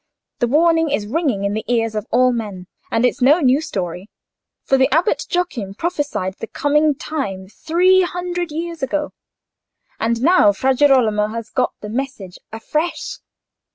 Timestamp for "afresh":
12.51-13.19